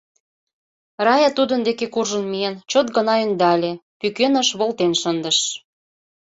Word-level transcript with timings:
Рая 1.05 1.29
тудын 1.37 1.61
деке 1.67 1.85
куржын 1.93 2.23
миен, 2.31 2.55
чот 2.71 2.87
гына 2.95 3.13
ӧндале, 3.25 3.71
пӱкеныш 3.99 4.49
волтен 4.59 4.93
шындыш. 5.01 5.39